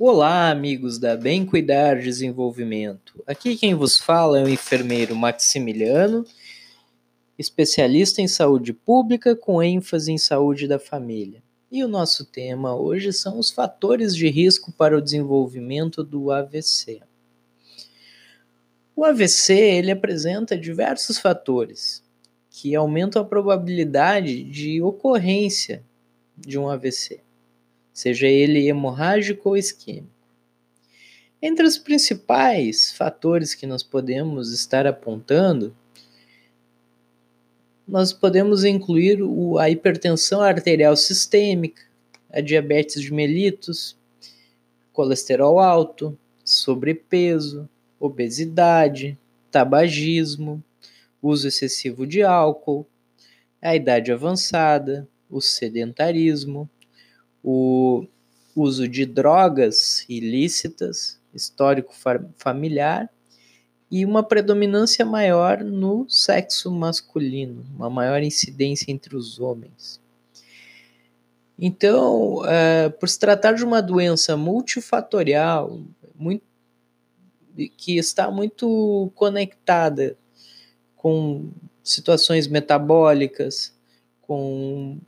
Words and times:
Olá, 0.00 0.48
amigos 0.48 0.96
da 0.96 1.16
Bem 1.16 1.44
Cuidar 1.44 1.98
Desenvolvimento. 1.98 3.20
Aqui 3.26 3.56
quem 3.56 3.74
vos 3.74 3.98
fala 3.98 4.38
é 4.38 4.44
o 4.44 4.48
enfermeiro 4.48 5.16
Maximiliano, 5.16 6.24
especialista 7.36 8.22
em 8.22 8.28
saúde 8.28 8.72
pública 8.72 9.34
com 9.34 9.60
ênfase 9.60 10.12
em 10.12 10.16
saúde 10.16 10.68
da 10.68 10.78
família. 10.78 11.42
E 11.68 11.82
o 11.82 11.88
nosso 11.88 12.24
tema 12.24 12.76
hoje 12.76 13.12
são 13.12 13.40
os 13.40 13.50
fatores 13.50 14.14
de 14.14 14.28
risco 14.28 14.70
para 14.70 14.96
o 14.96 15.02
desenvolvimento 15.02 16.04
do 16.04 16.30
AVC. 16.30 17.00
O 18.94 19.04
AVC 19.04 19.52
ele 19.52 19.90
apresenta 19.90 20.56
diversos 20.56 21.18
fatores 21.18 22.04
que 22.48 22.72
aumentam 22.72 23.20
a 23.20 23.24
probabilidade 23.24 24.44
de 24.44 24.80
ocorrência 24.80 25.82
de 26.36 26.56
um 26.56 26.68
AVC 26.68 27.20
seja 27.98 28.28
ele 28.28 28.68
hemorrágico 28.68 29.48
ou 29.48 29.56
isquêmico. 29.56 30.06
Entre 31.42 31.66
os 31.66 31.76
principais 31.76 32.92
fatores 32.92 33.56
que 33.56 33.66
nós 33.66 33.82
podemos 33.82 34.52
estar 34.52 34.86
apontando, 34.86 35.74
nós 37.88 38.12
podemos 38.12 38.62
incluir 38.62 39.18
a 39.58 39.68
hipertensão 39.68 40.40
arterial 40.40 40.94
sistêmica, 40.94 41.82
a 42.30 42.40
diabetes 42.40 43.02
de 43.02 43.12
mellitus, 43.12 43.96
colesterol 44.92 45.58
alto, 45.58 46.16
sobrepeso, 46.44 47.68
obesidade, 47.98 49.18
tabagismo, 49.50 50.62
uso 51.20 51.48
excessivo 51.48 52.06
de 52.06 52.22
álcool, 52.22 52.86
a 53.60 53.74
idade 53.74 54.12
avançada, 54.12 55.08
o 55.28 55.40
sedentarismo, 55.40 56.70
o 57.50 58.06
uso 58.54 58.86
de 58.86 59.06
drogas 59.06 60.04
ilícitas, 60.06 61.18
histórico 61.32 61.94
familiar 62.36 63.08
e 63.90 64.04
uma 64.04 64.22
predominância 64.22 65.02
maior 65.06 65.64
no 65.64 66.06
sexo 66.10 66.70
masculino, 66.70 67.64
uma 67.74 67.88
maior 67.88 68.22
incidência 68.22 68.92
entre 68.92 69.16
os 69.16 69.40
homens. 69.40 69.98
Então, 71.58 72.44
é, 72.44 72.90
por 72.90 73.08
se 73.08 73.18
tratar 73.18 73.52
de 73.52 73.64
uma 73.64 73.80
doença 73.80 74.36
multifatorial, 74.36 75.80
muito, 76.14 76.44
que 77.78 77.96
está 77.96 78.30
muito 78.30 79.10
conectada 79.14 80.18
com 80.94 81.48
situações 81.82 82.46
metabólicas, 82.46 83.74
com 84.20 84.98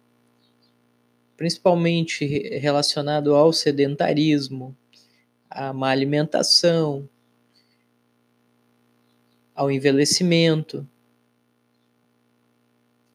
principalmente 1.41 2.27
relacionado 2.59 3.35
ao 3.35 3.51
sedentarismo, 3.51 4.77
à 5.49 5.73
má 5.73 5.89
alimentação, 5.89 7.09
ao 9.55 9.71
envelhecimento 9.71 10.87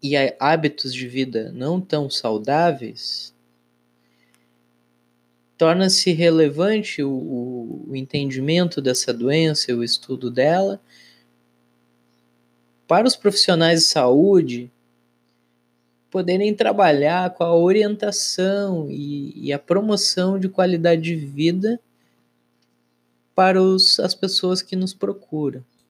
e 0.01 0.17
a 0.17 0.35
hábitos 0.39 0.91
de 0.91 1.07
vida 1.07 1.51
não 1.51 1.79
tão 1.79 2.09
saudáveis, 2.09 3.31
torna-se 5.55 6.11
relevante 6.11 7.03
o, 7.03 7.85
o, 7.87 7.95
entendimento 7.95 8.81
dessa 8.81 9.13
doença, 9.13 9.71
o 9.71 9.83
estudo 9.83 10.31
dela, 10.31 10.81
para 12.87 13.07
os 13.07 13.15
profissionais 13.15 13.81
de 13.81 13.85
saúde 13.85 14.71
poderem 16.15 16.55
trabalhar 16.55 17.31
com 17.31 17.43
a 17.43 17.53
orientação 17.53 18.87
e, 18.89 19.33
e 19.35 19.51
a 19.51 19.59
promoção 19.59 20.39
de 20.39 20.47
qualidade 20.47 21.01
de 21.01 21.13
vida 21.13 21.77
para 23.35 23.61
os, 23.61 23.99
as 23.99 24.15
pessoas 24.15 24.61
que 24.61 24.77
nos 24.77 24.93
procuram. 24.93 25.61